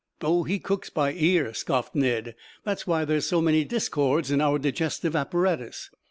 [0.23, 2.33] "Oh, he cooks by ear," scoffed Ned.
[2.63, 5.91] "That's why there's so many discords in our digestive apparatus."